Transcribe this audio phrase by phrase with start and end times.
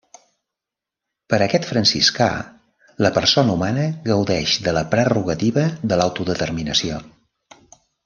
[1.33, 2.31] Per a aquest franciscà,
[3.07, 7.03] la persona humana gaudeix de la prerrogativa de l'autodeterminació.